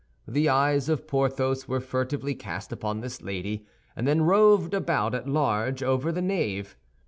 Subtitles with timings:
[0.27, 5.29] The eyes of Porthos were furtively cast upon this lady, and then roved about at
[5.29, 6.75] large over the nave.